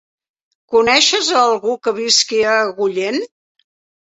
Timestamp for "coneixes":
0.75-1.29